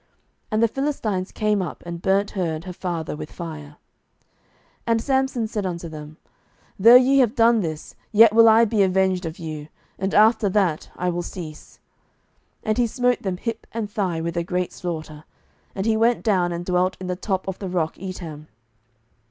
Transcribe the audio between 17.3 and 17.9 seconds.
of the